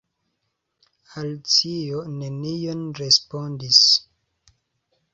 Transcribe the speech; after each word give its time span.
Alicio 1.23 2.01
nenion 2.15 2.83
respondis. 3.03 3.87